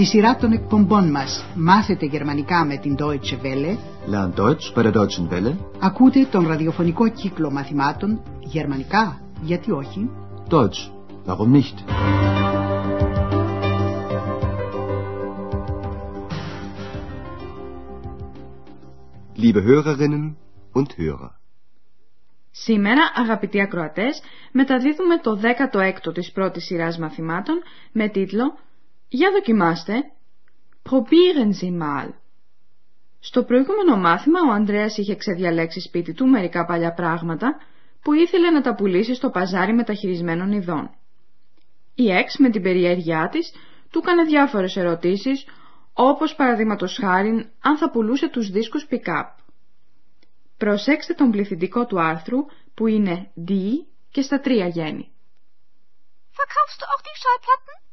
Τη 0.00 0.06
σειρά 0.06 0.36
των 0.36 0.52
εκπομπών 0.52 1.10
μας 1.10 1.44
«Μάθετε 1.54 2.06
γερμανικά» 2.06 2.64
με 2.64 2.76
την 2.76 2.96
Deutsche 2.98 3.42
Welle 3.42 3.76
Lernt 4.10 4.40
Deutsch 4.40 4.74
bei 4.74 4.82
der 4.84 4.92
Deutschen 4.92 5.28
Welle. 5.30 5.56
ακούτε 5.80 6.24
τον 6.30 6.46
ραδιοφωνικό 6.46 7.08
κύκλο 7.08 7.50
μαθημάτων 7.50 8.22
«Γερμανικά, 8.40 9.20
γιατί 9.42 9.70
όχι» 9.70 10.10
Deutsch. 10.50 10.90
Warum 11.26 11.52
nicht? 11.52 11.74
Liebe 19.36 19.62
Hörerinnen 19.62 20.36
und 20.72 20.86
Hörer. 20.98 21.30
Σήμερα, 22.50 23.00
αγαπητοί 23.14 23.60
ακροατές, 23.60 24.22
μεταδίδουμε 24.52 25.18
το 25.18 25.40
16ο 25.42 26.12
της 26.14 26.32
πρώτης 26.32 26.64
σειράς 26.64 26.98
μαθημάτων 26.98 27.62
με 27.92 28.08
τίτλο 28.08 28.58
«Για 29.12 29.30
δοκιμάστε, 29.30 29.92
probieren 30.90 31.50
Sie 31.62 31.82
mal». 31.82 32.08
Στο 33.20 33.44
προηγούμενο 33.44 33.96
μάθημα 33.96 34.40
ο 34.48 34.52
Ανδρέας 34.52 34.96
είχε 34.96 35.14
ξεδιαλέξει 35.14 35.80
σπίτι 35.80 36.12
του 36.14 36.26
μερικά 36.26 36.64
παλιά 36.64 36.92
πράγματα 36.92 37.56
που 38.02 38.12
ήθελε 38.12 38.50
να 38.50 38.60
τα 38.60 38.74
πουλήσει 38.74 39.14
στο 39.14 39.30
παζάρι 39.30 39.72
μεταχειρισμένων 39.72 40.52
ειδών. 40.52 40.90
Η 41.94 42.10
Εξ 42.10 42.36
με 42.38 42.50
την 42.50 42.62
περιέργειά 42.62 43.28
της 43.28 43.52
του 43.90 43.98
έκανε 43.98 44.24
διάφορες 44.24 44.76
ερωτήσεις 44.76 45.46
όπως 45.92 46.34
παραδείγματος 46.34 46.98
χάρη 47.00 47.50
αν 47.60 47.76
θα 47.76 47.90
πουλούσε 47.90 48.28
τους 48.28 48.50
δίσκους 48.50 48.86
pick-up. 48.90 49.28
Προσέξτε 50.56 51.14
τον 51.14 51.30
πληθυντικό 51.30 51.86
του 51.86 52.00
άρθρου 52.00 52.38
που 52.74 52.86
είναι 52.86 53.30
D 53.48 53.52
και 54.10 54.22
στα 54.22 54.40
τρία 54.40 54.66
γέννη. 54.66 55.12
Verkaufst 56.38 56.78
du 56.80 56.84
auch 56.92 57.02
die 57.08 57.18
Schallplatten? 57.22 57.89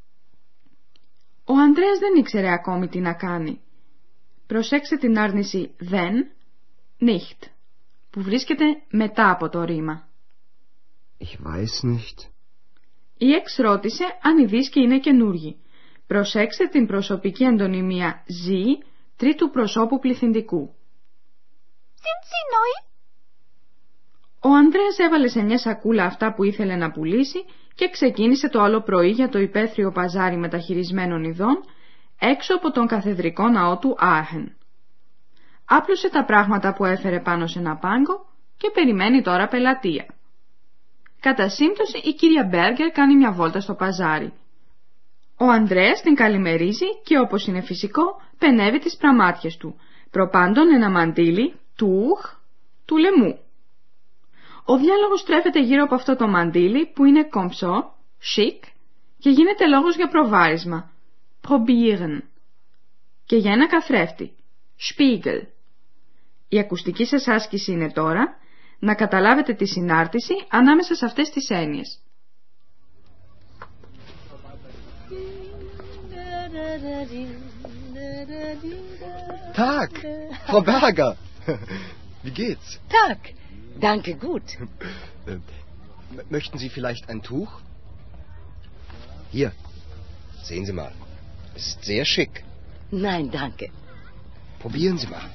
Ο 1.50 1.53
Ανδρέας 1.53 2.00
δεν 2.00 2.16
ήξερε 2.16 2.52
ακόμη 2.52 2.88
τι 2.88 3.00
να 3.00 3.14
κάνει. 3.14 3.62
Προσέξτε 4.48 4.98
την 4.98 5.20
άρνηση 5.20 5.76
δεν, 5.78 6.31
nicht, 7.00 7.50
που 8.09 8.22
βρίσκεται 8.22 8.66
μετά 8.90 9.31
από 9.31 9.50
το 9.50 9.64
ρήμα. 9.64 10.08
Ich 11.20 11.48
weiß 11.48 11.90
nicht. 11.92 12.30
Η 13.18 13.31
Εξ 13.31 13.58
ρώτησε 13.58 14.03
αν 14.22 14.38
οι 14.38 14.45
δίσκοι 14.45 14.80
είναι 14.80 15.00
καινούργοι. 15.00 15.59
Προσέξτε 16.08 16.68
την 16.68 16.88
προσωπική 16.88 17.45
αντωνυμία 17.45 18.23
Z 18.45 18.52
τρίτου 19.16 19.50
προσώπου 19.50 20.00
πληθυντικού. 20.00 20.75
Sind 22.03 22.22
sie 22.30 22.44
neu? 22.53 22.87
Ο 24.42 24.50
Ανδρέας 24.50 24.98
έβαλε 24.98 25.28
σε 25.28 25.42
μια 25.42 25.58
σακούλα 25.58 26.04
αυτά 26.04 26.34
που 26.34 26.44
ήθελε 26.44 26.76
να 26.76 26.92
πουλήσει 26.92 27.46
και 27.76 27.90
ξεκίνησε 27.90 28.50
το 28.50 28.62
άλλο 28.62 28.82
πρωί 28.82 29.10
για 29.10 29.30
το 29.30 29.40
υπαίθριο 29.40 29.92
παζάρι 29.92 30.38
μεταχειρισμένων 30.38 31.24
ειδών 31.24 31.64
έξω 32.20 32.56
από 32.56 32.72
τον 32.72 32.88
καθεδρικό 32.88 33.48
ναό 33.50 33.78
του 33.78 33.96
Άχεν. 34.00 34.56
Άπλωσε 35.66 36.10
τα 36.10 36.26
πράγματα 36.26 36.74
που 36.74 36.86
έφερε 36.86 37.20
πάνω 37.20 37.48
σε 37.48 37.60
ένα 37.60 37.76
πάγκο 37.76 38.26
και 38.58 38.72
περιμένει 38.74 39.22
τώρα 39.22 39.48
πελατεία. 39.48 40.06
Κατά 41.20 41.50
σύμπτωση 41.50 41.98
η 41.98 42.14
κυρία 42.14 42.44
Μπέργκερ 42.44 42.92
κάνει 42.92 43.16
μια 43.16 43.32
βόλτα 43.32 43.60
στο 43.60 43.74
παζάρι. 43.74 44.34
Ο 45.38 45.46
Ανδρέας 45.46 46.02
την 46.02 46.16
καλημερίζει 46.16 46.86
και 47.04 47.20
όπως 47.20 47.48
είναι 47.48 47.62
φυσικό 47.62 48.22
πενεύει 48.38 48.80
τις 48.80 48.98
πραμάτιες 48.98 49.58
του, 49.58 49.76
προπάντων 50.12 50.74
ένα 50.74 50.90
μαντίλι, 50.90 51.54
τούχ, 51.76 52.34
του 52.86 52.98
λαιμού. 52.98 53.40
Ο 54.70 54.78
διάλογος 54.78 55.20
στρέφεται 55.20 55.62
γύρω 55.62 55.84
από 55.84 55.96
αυτό 55.96 56.16
το 56.16 56.28
μαντίλι 56.28 56.86
που 56.86 57.06
είναι 57.06 57.23
κομψό, 57.23 57.96
chic 58.36 58.60
και 59.20 59.30
γίνεται 59.30 59.68
λόγος 59.68 59.96
για 59.96 60.08
προβάρισμα, 60.08 60.91
probieren 61.47 62.22
και 63.25 63.36
για 63.36 63.52
ένα 63.52 63.68
καθρέφτη, 63.68 64.36
spiegel. 64.80 65.41
Η 66.47 66.59
ακουστική 66.59 67.06
σας 67.06 67.28
άσκηση 67.28 67.72
είναι 67.72 67.91
τώρα 67.91 68.38
να 68.80 68.96
καταλάβετε 68.96 69.53
τη 69.53 69.66
συνάρτηση 69.66 70.34
ανάμεσα 70.50 70.96
σε 70.96 71.06
αυτές 71.06 71.30
τις 71.30 71.50
έννοιες. 71.50 72.00
Tag, 79.59 79.91
Frau 80.47 80.62
Berger. 80.70 81.14
Wie 82.24 82.31
geht's? 82.40 82.70
Tag. 82.96 83.20
Danke, 83.81 84.10
gut. 84.27 84.47
Äh, 85.27 85.33
m- 85.33 85.43
Möchten 86.37 86.59
Sie 86.62 86.69
vielleicht 86.77 87.05
ein 87.10 87.21
Tuch? 87.22 87.50
Hier, 89.31 89.50
sehen 90.49 90.65
Sie 90.69 90.72
mal. 90.83 90.93
Es 91.56 91.65
ist 91.69 91.84
sehr 91.84 92.05
schick. 92.05 92.34
Nein, 92.91 93.25
danke. 93.31 93.66
Probieren 94.62 94.99
Sie 94.99 95.09
mal. 95.15 95.27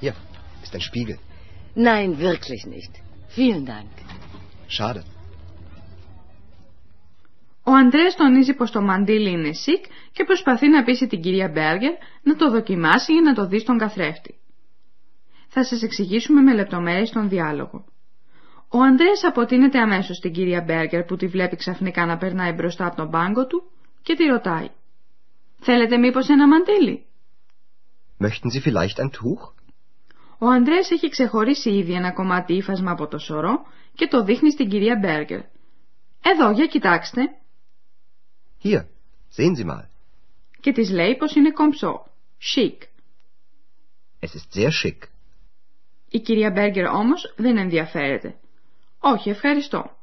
Hier 0.00 0.14
ist 0.64 0.74
ein 0.74 0.80
Spiegel. 0.90 1.18
Nein, 1.74 2.08
wirklich 2.18 2.62
nicht. 2.76 2.92
Vielen 3.38 3.64
Dank. 3.74 3.90
Schade. 4.68 5.02
Ο 7.68 7.72
Ανδρέας 7.72 8.14
τονίζει 8.16 8.54
πως 8.54 8.70
το 8.70 8.80
μαντίλι 8.82 9.30
είναι 9.30 9.50
chic 9.50 9.84
και 10.12 10.24
προσπαθεί 10.24 10.68
να 10.68 10.82
πείσει 10.84 11.06
την 11.06 11.20
κυρία 11.20 11.48
Μπέργκερ 11.48 11.92
να 12.22 12.36
το 12.36 12.50
δοκιμάσει 12.50 13.12
ή 13.12 13.20
να 13.22 13.34
το 13.34 13.46
δει 13.46 13.58
στον 13.58 13.78
καθρέφτη. 13.78 14.34
Θα 15.53 15.63
σας 15.63 15.81
εξηγήσουμε 15.83 16.41
με 16.41 16.53
λεπτομέρειες 16.53 17.09
τον 17.09 17.29
διάλογο. 17.29 17.85
Ο 18.69 18.81
Ανδρέας 18.81 19.23
αποτείνεται 19.23 19.79
αμέσως 19.79 20.17
στην 20.17 20.31
κυρία 20.33 20.61
Μπέργκερ 20.61 21.03
που 21.03 21.15
τη 21.15 21.27
βλέπει 21.27 21.55
ξαφνικά 21.55 22.05
να 22.05 22.17
περνάει 22.17 22.51
μπροστά 22.51 22.85
από 22.85 22.95
τον 22.95 23.09
πάγκο 23.09 23.47
του 23.47 23.71
και 24.01 24.15
τη 24.15 24.23
ρωτάει. 24.23 24.69
«Θέλετε 25.59 25.97
μήπως 25.97 26.29
ένα 26.29 26.47
μαντίλι» 26.47 27.05
Möchten 28.19 28.49
Sie 28.53 28.61
vielleicht 28.67 28.97
ein 29.03 29.09
Tuch? 29.09 29.53
Ο 30.37 30.47
Ανδρέας 30.47 30.91
έχει 30.91 31.09
ξεχωρίσει 31.09 31.69
ήδη 31.69 31.93
ένα 31.93 32.11
κομμάτι 32.11 32.53
ύφασμα 32.53 32.91
από 32.91 33.07
το 33.07 33.17
σωρό 33.17 33.65
και 33.95 34.07
το 34.07 34.23
δείχνει 34.23 34.51
στην 34.51 34.69
κυρία 34.69 34.97
Μπέργκερ. 35.01 35.41
«Εδώ, 36.21 36.51
για 36.51 36.65
κοιτάξτε» 36.65 37.21
Hier, 38.63 38.85
sehen 39.37 39.55
Sie 39.57 39.65
mal. 39.65 39.85
και 40.59 40.71
της 40.71 40.89
λέει 40.89 41.15
πως 41.15 41.35
είναι 41.35 41.51
κομψό, 41.51 42.05
chic. 42.55 42.77
Es 44.19 44.35
ist 44.35 44.53
sehr 44.53 44.71
schick. 44.83 45.10
Η 46.13 46.19
κυρία 46.19 46.51
Μπέργκερ 46.51 46.87
όμως 46.87 47.33
δεν 47.37 47.57
ενδιαφέρεται. 47.57 48.35
«Όχι, 48.99 49.29
ευχαριστώ». 49.29 49.97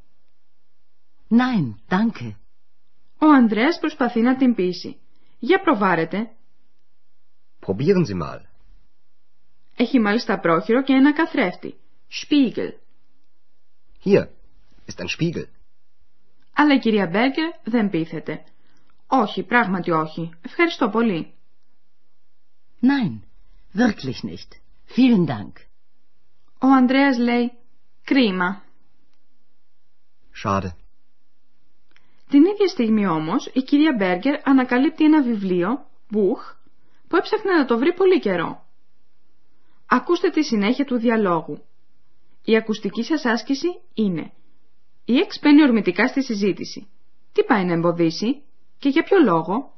Nein, 1.30 1.74
danke. 1.88 2.34
Ο 3.18 3.26
Ανδρέας 3.26 3.78
προσπαθεί 3.78 4.20
να 4.20 4.36
την 4.36 4.54
πείσει. 4.54 4.96
«Για 5.38 5.60
προβάρετε». 5.60 6.30
Probieren 7.66 8.04
Sie 8.06 8.22
mal. 8.22 8.40
Έχει 9.76 10.00
μάλιστα 10.00 10.38
πρόχειρο 10.40 10.82
και 10.82 10.92
ένα 10.92 11.12
καθρέφτη. 11.12 11.74
Spiegel. 12.10 12.70
Hier 14.04 14.24
ist 14.86 15.00
ein 15.00 15.08
Spiegel. 15.18 15.44
Αλλά 16.52 16.74
η 16.74 16.78
κυρία 16.78 17.06
Μπέργκερ 17.06 17.50
δεν 17.64 17.90
πείθεται. 17.90 18.44
Όχι, 19.06 19.42
πράγματι 19.42 19.90
όχι. 19.90 20.30
Ευχαριστώ 20.42 20.88
πολύ. 20.88 21.32
Nein, 22.80 23.20
wirklich 23.74 24.22
nicht. 24.22 24.50
Vielen 24.96 25.26
Dank. 25.26 25.67
Ο 26.60 26.66
Ανδρέας 26.66 27.18
λέει 27.18 27.52
«Κρίμα». 28.04 28.62
Schade. 30.44 30.70
Την 32.28 32.44
ίδια 32.44 32.66
στιγμή 32.66 33.06
όμως 33.06 33.50
η 33.52 33.60
κυρία 33.62 33.94
Μπέργκερ 33.98 34.48
ανακαλύπτει 34.48 35.04
ένα 35.04 35.22
βιβλίο, 35.22 35.86
Buch, 36.12 36.56
που 37.08 37.16
έψαχνε 37.16 37.52
να 37.52 37.64
το 37.64 37.78
βρει 37.78 37.94
πολύ 37.94 38.20
καιρό. 38.20 38.64
Ακούστε 39.86 40.30
τη 40.30 40.44
συνέχεια 40.44 40.84
του 40.84 40.96
διαλόγου. 40.98 41.62
Η 42.44 42.56
ακουστική 42.56 43.02
σας 43.02 43.24
άσκηση 43.24 43.80
είναι 43.94 44.32
Η 45.04 45.18
Εξ 45.18 45.38
μπαίνει 45.42 45.62
ορμητικά 45.62 46.08
στη 46.08 46.22
συζήτηση. 46.22 46.88
Τι 47.32 47.44
πάει 47.44 47.64
να 47.64 47.72
εμποδίσει 47.72 48.42
και 48.78 48.88
για 48.88 49.02
ποιο 49.02 49.18
λόγο; 49.18 49.77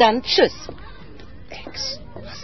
dann. 0.00 0.22
Ex, 1.64 1.74
was 2.14 2.40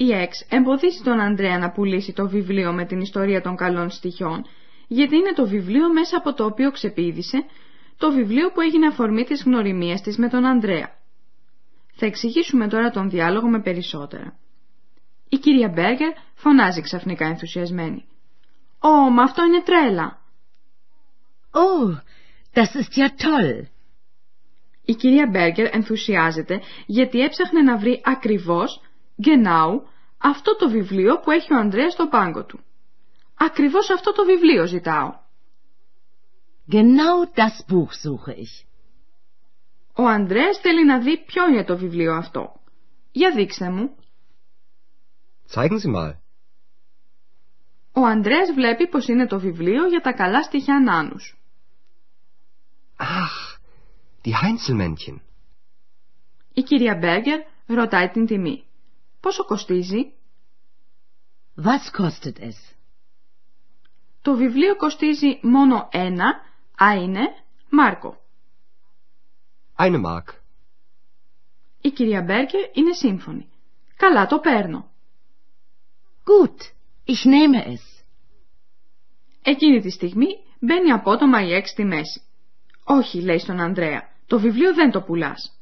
Η 0.00 0.12
Εξ 0.12 0.46
εμποδίζει 0.48 1.02
τον 1.02 1.20
Ανδρέα 1.20 1.58
να 1.58 1.70
πουλήσει 1.70 2.12
το 2.12 2.28
βιβλίο 2.28 2.72
με 2.72 2.84
την 2.84 3.00
ιστορία 3.00 3.42
των 3.42 3.56
καλών 3.56 3.90
στοιχειών, 3.90 4.44
γιατί 4.88 5.16
είναι 5.16 5.32
το 5.32 5.46
βιβλίο 5.46 5.92
μέσα 5.92 6.16
από 6.16 6.34
το 6.34 6.44
οποίο 6.44 6.70
ξεπίδησε, 6.70 7.44
το 7.96 8.12
βιβλίο 8.12 8.50
που 8.52 8.60
έγινε 8.60 8.86
αφορμή 8.86 9.24
της 9.24 9.42
γνωριμίας 9.42 10.00
της 10.00 10.16
με 10.18 10.28
τον 10.28 10.44
Ανδρέα. 10.44 10.90
Θα 11.94 12.06
εξηγήσουμε 12.06 12.68
τώρα 12.68 12.90
τον 12.90 13.10
διάλογο 13.10 13.48
με 13.48 13.60
περισσότερα. 13.60 14.38
Η 15.28 15.36
κυρία 15.36 15.68
Μπέργκερ 15.68 16.12
φωνάζει 16.34 16.80
ξαφνικά 16.80 17.26
ενθουσιασμένη. 17.26 18.04
«Ω, 18.78 19.10
μα 19.10 19.22
αυτό 19.22 19.44
είναι 19.44 19.62
τρέλα!» 19.62 20.18
Oh, 21.52 21.96
das 22.54 22.74
ist 22.74 22.96
ja 22.96 23.08
toll. 23.08 23.66
Η 24.84 24.94
κυρία 24.94 25.26
Μπέργκερ 25.30 25.74
ενθουσιάζεται 25.74 26.60
γιατί 26.86 27.20
έψαχνε 27.20 27.62
να 27.62 27.76
βρει 27.76 28.00
ακριβώς, 28.04 28.80
genau, 29.26 29.80
αυτό 30.18 30.56
το 30.56 30.68
βιβλίο 30.68 31.20
που 31.20 31.30
έχει 31.30 31.54
ο 31.54 31.56
Ανδρέας 31.56 31.92
στο 31.92 32.06
πάγκο 32.06 32.44
του. 32.44 32.60
Ακριβώς 33.38 33.90
αυτό 33.90 34.12
το 34.12 34.24
βιβλίο 34.24 34.66
ζητάω. 34.66 35.14
Genau 36.70 37.24
das 37.34 37.72
Buch 37.72 37.92
suche 38.02 38.34
ich. 38.34 38.66
Ο 39.94 40.06
Ανδρέας 40.06 40.58
θέλει 40.58 40.84
να 40.84 40.98
δει 40.98 41.24
ποιο 41.24 41.48
είναι 41.48 41.64
το 41.64 41.76
βιβλίο 41.76 42.14
αυτό. 42.14 42.60
Για 43.12 43.30
δείξτε 43.30 43.70
μου. 43.70 43.96
Zeigen 45.54 45.78
Sie 45.78 45.90
mal. 45.90 46.14
Ο 47.92 48.04
Ανδρέας 48.04 48.52
βλέπει 48.54 48.88
πως 48.88 49.08
είναι 49.08 49.26
το 49.26 49.40
βιβλίο 49.40 49.86
για 49.86 50.00
τα 50.00 50.12
καλά 50.12 50.42
στοιχεία 50.42 50.80
νάνους. 50.80 51.38
Ach, 52.96 53.58
die 54.24 54.32
Heinzelmännchen. 54.32 55.16
Η 56.52 56.62
κυρία 56.62 56.96
Μπέργκερ 56.96 57.40
ρωτάει 57.66 58.08
την 58.08 58.26
τιμή. 58.26 58.64
Πόσο 59.20 59.44
κοστίζει; 59.44 60.12
Was 61.56 62.00
kostet 62.00 62.38
es? 62.40 62.74
Το 64.22 64.36
βιβλίο 64.36 64.76
κοστίζει 64.76 65.38
μόνο 65.42 65.88
ένα, 65.92 66.26
α 66.84 66.94
είναι, 66.94 67.20
μάρκο. 67.70 68.20
Eine 69.76 70.00
Mark. 70.04 70.34
Η 71.80 71.90
κυρία 71.90 72.22
Μπέργκερ 72.22 72.76
είναι 72.76 72.92
σύμφωνη. 72.92 73.48
Καλά, 73.96 74.26
το 74.26 74.38
παίρνω. 74.38 74.87
Gut, 76.32 76.58
ich 77.04 77.24
nehme 77.24 77.64
es. 77.74 78.04
Εκείνη 79.42 79.80
τη 79.80 79.90
στιγμή 79.90 80.26
μπαίνει 80.60 80.90
απότομα 80.90 81.42
η 81.42 81.52
έξι 81.54 81.72
στη 81.72 81.84
μέση. 81.84 82.22
Όχι, 82.84 83.20
λέει 83.20 83.38
στον 83.38 83.60
Ανδρέα, 83.60 84.02
το 84.26 84.40
βιβλίο 84.40 84.74
δεν 84.74 84.90
το 84.90 85.02
πουλάς. 85.02 85.52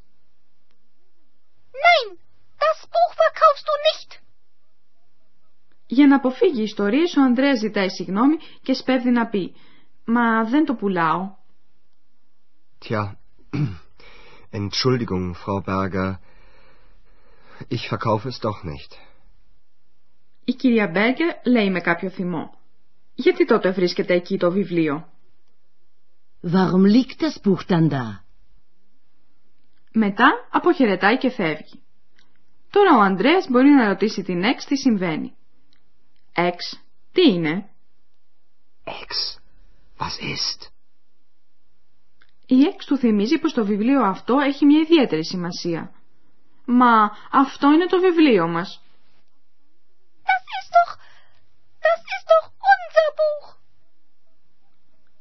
Nein, 1.85 2.19
das 2.59 2.81
Buch 2.93 3.13
verkaufst 3.25 3.67
du 3.69 3.75
nicht. 3.89 4.21
Για 5.87 6.07
να 6.07 6.17
αποφύγει 6.17 6.63
ιστορίες, 6.63 7.17
ο 7.17 7.23
Ανδρέας 7.23 7.59
ζητάει 7.59 7.89
συγγνώμη 7.89 8.37
και 8.63 8.75
σπέβδει 8.75 9.11
να 9.11 9.27
πει 9.27 9.55
«Μα 10.05 10.45
δεν 10.45 10.65
το 10.65 10.75
πουλάω». 10.75 11.35
Tja, 12.85 13.17
Entschuldigung, 14.61 15.35
Frau 15.35 15.61
Berger. 15.61 16.21
Ich 17.69 17.89
verkaufe 17.89 18.29
es 18.29 18.39
doch 18.41 18.63
nicht. 18.65 19.06
Η 20.49 20.53
κυρία 20.53 20.89
Μπέργκερ 20.89 21.37
λέει 21.45 21.71
με 21.71 21.81
κάποιο 21.81 22.11
θυμό 22.11 22.59
«Γιατί 23.15 23.45
τότε 23.45 23.71
βρίσκεται 23.71 24.15
εκεί 24.15 24.39
το 24.39 24.51
βιβλίο» 24.51 25.09
Warum 26.53 26.85
liegt 26.85 27.19
das 27.21 27.41
Buch 27.45 27.67
dann 27.69 27.89
da? 27.91 28.25
Μετά 29.93 30.49
αποχαιρετάει 30.51 31.19
και 31.19 31.31
φεύγει. 31.31 31.83
Τώρα 32.71 32.97
ο 32.97 33.01
Ανδρέας 33.01 33.47
μπορεί 33.51 33.69
να 33.69 33.89
ρωτήσει 33.89 34.23
την 34.23 34.43
Εξ 34.43 34.65
τι 34.65 34.77
συμβαίνει. 34.77 35.37
Εξ, 36.33 36.83
τι 37.13 37.33
είναι; 37.33 37.71
Ex, 38.85 39.41
was 39.99 40.23
ist? 40.23 40.71
Η 42.47 42.63
Εξ 42.63 42.87
του 42.87 42.97
θυμίζει 42.97 43.39
πως 43.39 43.53
το 43.53 43.65
βιβλίο 43.65 44.03
αυτό 44.03 44.39
έχει 44.39 44.65
μια 44.65 44.81
ιδιαίτερη 44.81 45.25
σημασία. 45.25 45.93
Μα 46.65 47.11
αυτό 47.31 47.73
είναι 47.73 47.87
το 47.87 48.01
βιβλίο 48.01 48.49
μας. 48.49 48.81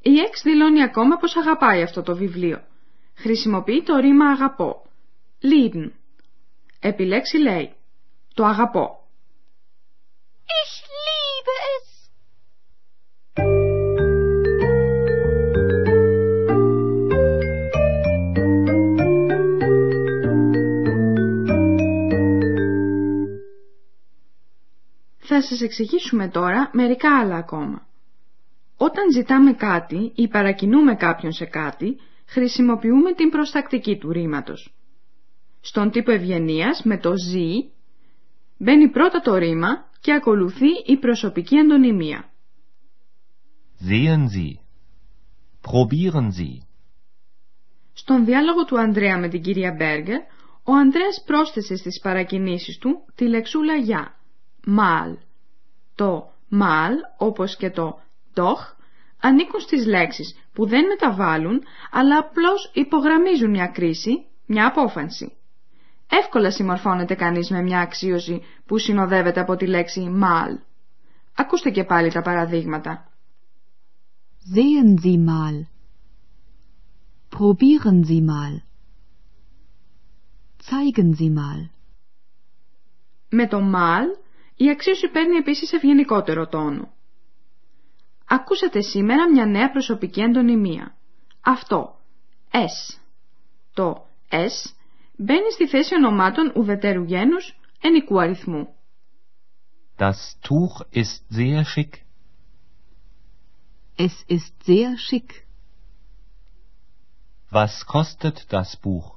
Η 0.07 0.19
Εξ 0.19 0.41
δηλώνει 0.41 0.83
ακόμα 0.83 1.17
πως 1.17 1.35
αγαπάει 1.35 1.81
αυτό 1.81 2.01
το 2.01 2.15
βιβλίο. 2.15 2.63
Χρησιμοποιεί 3.15 3.83
το 3.83 3.97
ρήμα 3.97 4.25
αγαπώ. 4.25 4.85
Lieben. 5.41 5.91
Επιλέξει 6.79 7.37
λέει. 7.37 7.73
Το 8.33 8.45
αγαπώ. 8.45 9.07
Ich 10.61 10.73
liebe 11.05 11.55
es. 11.75 12.09
Θα 25.17 25.41
σας 25.41 25.61
εξηγήσουμε 25.61 26.27
τώρα 26.27 26.69
μερικά 26.73 27.19
άλλα 27.19 27.35
ακόμα. 27.35 27.87
Όταν 28.77 29.11
ζητάμε 29.11 29.53
κάτι 29.53 30.11
ή 30.15 30.27
παρακινούμε 30.27 30.95
κάποιον 30.95 31.31
σε 31.31 31.45
κάτι, 31.45 31.95
χρησιμοποιούμε 32.25 33.13
την 33.13 33.29
προστακτική 33.29 33.97
του 33.97 34.11
ρήματος. 34.11 34.73
Στον 35.61 35.91
τύπο 35.91 36.11
ευγενίας 36.11 36.81
με 36.83 36.97
το 36.97 37.13
«ζή» 37.17 37.71
μπαίνει 38.57 38.89
πρώτα 38.89 39.19
το 39.19 39.35
ρήμα 39.35 39.89
και 40.01 40.13
ακολουθεί 40.13 40.69
η 40.85 40.97
προσωπική 40.97 41.55
εντονιμία. 41.55 42.29
Sehen 43.87 44.23
Sie. 44.35 44.53
Probieren 45.61 46.27
Sie. 46.27 46.57
Στον 47.93 48.25
διάλογο 48.25 48.65
του 48.65 48.79
Ανδρέα 48.79 49.19
με 49.19 49.27
την 49.27 49.41
κυρία 49.41 49.71
Μπέργκερ, 49.77 50.19
ο 50.63 50.73
Ανδρέας 50.73 51.23
πρόσθεσε 51.25 51.75
στις 51.75 51.99
παρακινήσεις 51.99 52.77
του 52.77 53.05
τη 53.15 53.27
λεξούλα 53.27 53.75
«για», 53.75 54.15
«mal». 54.67 55.17
Το 55.95 56.31
«mal», 56.51 56.93
όπως 57.17 57.55
και 57.55 57.69
το 57.69 57.99
«doch», 58.35 58.75
ανήκουν 59.21 59.59
στις 59.59 59.85
λέξεις 59.85 60.35
που 60.53 60.65
δεν 60.65 60.85
μεταβάλλουν, 60.85 61.63
αλλά 61.91 62.17
απλώς 62.17 62.71
υπογραμμίζουν 62.73 63.49
μια 63.49 63.67
κρίση, 63.67 64.25
μια 64.45 64.67
απόφανση. 64.67 65.33
Εύκολα 66.09 66.51
συμμορφώνεται 66.51 67.15
κανείς 67.15 67.49
με 67.49 67.61
μια 67.61 67.79
αξίωση 67.79 68.41
που 68.65 68.77
συνοδεύεται 68.77 69.39
από 69.39 69.55
τη 69.55 69.67
λέξη 69.67 70.19
«mal». 70.21 70.59
Ακούστε 71.35 71.69
και 71.69 71.83
πάλι 71.83 72.11
τα 72.11 72.21
παραδείγματα. 72.21 73.09
Sehen 74.53 75.05
Sie 75.05 75.17
mal. 75.17 75.67
Probieren 77.37 77.99
Sie 78.09 78.21
mal. 78.21 78.53
Zeigen 80.69 81.09
Sie 81.19 81.29
mal. 81.29 81.69
Με 83.29 83.47
το 83.47 83.57
«mal» 83.57 84.25
η 84.55 84.69
αξίωση 84.69 85.07
παίρνει 85.07 85.35
επίσης 85.35 85.73
ευγενικότερο 85.73 86.47
τόνο. 86.47 86.94
Ακούσατε 88.27 88.81
σήμερα 88.81 89.31
μια 89.31 89.45
νέα 89.45 89.71
προσωπική 89.71 90.23
αντωνυμία. 90.23 90.95
Αυτό, 91.41 91.99
S. 92.51 92.99
Το 93.73 94.07
S 94.29 94.73
μπαίνει 95.17 95.51
στη 95.51 95.67
θέση 95.67 95.95
ονομάτων 95.95 96.53
ουδετέρου 96.55 97.03
γένους 97.03 97.57
ενικού 97.81 98.19
αριθμού. 98.21 98.75
Das 99.97 100.37
Tuch 100.41 100.85
ist 100.91 101.21
sehr 101.31 101.63
schick. 101.63 101.93
Es 103.97 104.15
ist 104.27 104.53
sehr 104.65 104.97
schick. 104.97 105.45
Was 107.51 107.85
kostet 107.85 108.37
das 108.49 108.75
Buch? 108.75 109.07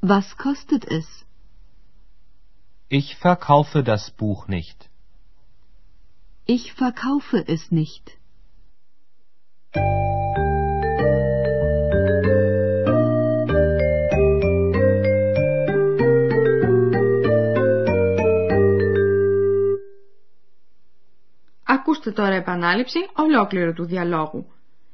Was 0.00 0.36
kostet 0.36 0.84
es? 0.84 1.26
Ich 2.88 3.16
verkaufe 3.16 3.82
das 3.82 4.12
Buch 4.12 4.46
nicht. 4.46 4.88
Ich 6.48 6.74
verkaufe 6.74 7.44
es 7.46 7.70
nicht. 7.70 8.18
Ακούστε 21.64 22.10
τώρα 22.10 22.34
επανάληψη 22.34 22.98
ολόκληρου 23.16 23.72
του 23.72 23.84
διαλόγου. 23.84 24.46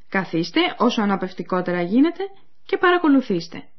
Καθίστε 0.08 0.60
όσο 0.78 1.02
αναπευτικότερα 1.02 1.82
γίνεται 1.82 2.22
και 2.66 2.76
παρακολουθήστε. 2.76 3.71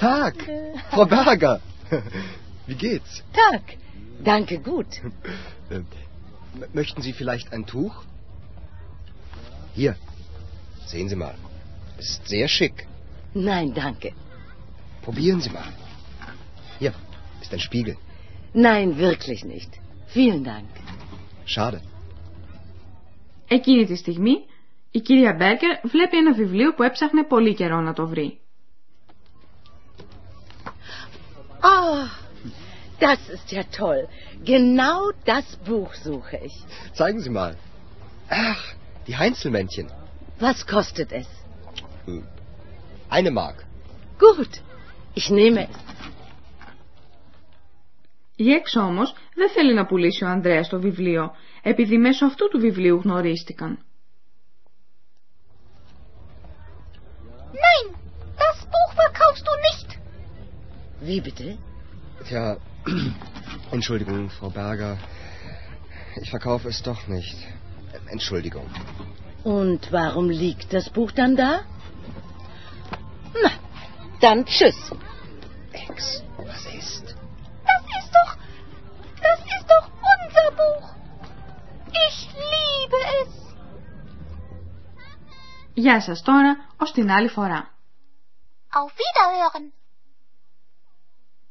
Tag, 0.00 0.34
Frau 0.90 1.04
Berger. 1.16 1.60
Wie 2.66 2.74
geht's? 2.86 3.12
Tag. 3.40 3.62
Danke, 4.24 4.54
gut. 4.70 4.90
Äh, 5.70 5.74
m- 5.76 5.86
möchten 6.78 7.00
Sie 7.06 7.12
vielleicht 7.20 7.46
ein 7.54 7.64
Tuch? 7.66 7.94
Hier, 9.80 9.94
sehen 10.92 11.08
Sie 11.10 11.16
mal. 11.24 11.34
Ist 11.98 12.22
sehr 12.34 12.48
schick. 12.48 12.76
Nein, 13.34 13.68
danke. 13.74 14.08
Probieren 15.06 15.40
Sie 15.44 15.50
mal. 15.58 15.72
Hier 16.78 16.92
ist 17.42 17.52
ein 17.52 17.60
Spiegel. 17.68 17.96
Nein, 18.52 18.88
wirklich 19.06 19.44
nicht. 19.44 19.70
Vielen 20.16 20.42
Dank. 20.44 20.68
Schade. 21.46 21.80
Εκείνη 23.48 23.84
τη 23.86 23.96
στιγμή 23.96 24.44
η 24.90 25.00
κυρία 25.00 25.34
Μπέρκερ 25.34 25.80
βλέπει 25.82 26.16
ένα 26.16 26.32
βιβλίο 26.34 26.74
που 26.74 26.82
έψαχνε 26.82 27.22
πολύ 27.24 27.54
καιρό 27.54 27.80
να 27.80 27.92
το 27.92 28.06
βρει. 28.08 28.40
Oh, 31.63 32.05
das 32.99 33.19
ist 33.29 33.51
ja 33.51 33.63
toll. 33.63 34.07
Genau 34.43 35.11
das 35.25 35.45
Buch 35.67 35.93
suche 35.93 36.37
ich. 36.47 36.55
Zeigen 36.93 37.19
Sie 37.19 37.29
mal. 37.29 37.55
Ach, 38.29 38.63
die 39.07 39.15
Heinzelmännchen. 39.17 39.87
Was 40.39 40.65
kostet 40.67 41.11
es? 41.11 41.27
Hm, 42.05 42.23
Eine 43.09 43.31
Mark. 43.31 43.65
Gut, 44.19 44.61
ich 45.13 45.29
nehme 45.29 45.63
es. 45.69 45.77
Η 48.37 48.51
Εξ 48.53 48.75
όμως 48.75 49.13
δεν 49.35 49.49
θέλει 49.49 49.73
να 49.73 49.85
πουλήσει 49.85 50.23
ο 50.23 50.27
Ανδρέας 50.27 50.67
το 50.69 50.79
βιβλίο, 50.79 51.31
επειδή 51.61 51.97
μέσω 51.97 52.25
αυτού 52.25 52.47
του 52.49 52.59
βιβλίου 52.59 52.99
γνωρίστηκαν. 53.03 53.79
Nein, 57.53 57.95
das 58.37 58.57
Buch 58.65 58.91
verkaufst 59.03 59.45
du 59.47 59.51
nicht. 59.69 59.88
Wie 61.01 61.21
bitte? 61.21 61.57
Tja, 62.27 62.57
Entschuldigung, 63.71 64.29
Frau 64.29 64.49
Berger. 64.49 64.97
Ich 66.21 66.29
verkaufe 66.29 66.69
es 66.69 66.81
doch 66.81 67.07
nicht. 67.07 67.37
Entschuldigung. 68.09 68.67
Und 69.43 69.91
warum 69.91 70.29
liegt 70.29 70.73
das 70.73 70.89
Buch 70.89 71.11
dann 71.11 71.35
da? 71.35 71.61
Na, 73.43 73.51
dann 74.21 74.45
tschüss. 74.45 74.79
Ex, 75.73 76.23
was 76.37 76.65
ist? 76.73 77.15
Das 77.69 77.83
ist 77.99 78.11
doch. 78.17 78.31
Das 79.27 79.39
ist 79.55 79.67
doch 79.73 79.87
unser 80.13 80.47
Buch. 80.61 80.85
Ich 82.07 82.17
liebe 82.33 82.99
es. 83.21 83.31
Γεια 85.73 86.01
σας 86.01 86.21
τώρα, 86.21 86.55
ως 86.77 86.91
την 86.91 87.11
άλλη 87.11 87.29
φορά. 87.29 87.69
Auf 88.73 88.91
Wiederhören. 89.01 89.73